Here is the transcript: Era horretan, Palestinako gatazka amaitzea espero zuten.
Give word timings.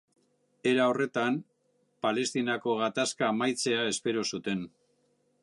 Era 0.69 0.87
horretan, 0.93 1.37
Palestinako 2.07 2.75
gatazka 2.81 3.27
amaitzea 3.29 3.87
espero 3.93 4.27
zuten. 4.33 4.67